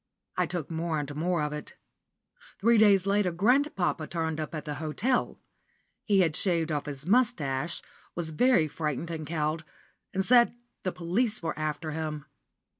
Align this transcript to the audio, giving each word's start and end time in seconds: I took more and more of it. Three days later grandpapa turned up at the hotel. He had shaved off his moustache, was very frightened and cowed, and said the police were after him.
I 0.35 0.47
took 0.47 0.71
more 0.71 0.97
and 0.97 1.15
more 1.15 1.43
of 1.43 1.53
it. 1.53 1.75
Three 2.57 2.79
days 2.79 3.05
later 3.05 3.31
grandpapa 3.31 4.07
turned 4.07 4.39
up 4.39 4.55
at 4.55 4.65
the 4.65 4.73
hotel. 4.81 5.39
He 6.05 6.21
had 6.21 6.35
shaved 6.35 6.71
off 6.71 6.87
his 6.87 7.05
moustache, 7.05 7.83
was 8.15 8.31
very 8.31 8.67
frightened 8.67 9.11
and 9.11 9.27
cowed, 9.27 9.63
and 10.11 10.25
said 10.25 10.55
the 10.81 10.91
police 10.91 11.43
were 11.43 11.53
after 11.55 11.91
him. 11.91 12.25